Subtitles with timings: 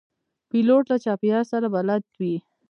[0.49, 2.35] پیلوټ له چاپېریال سره بلد وي.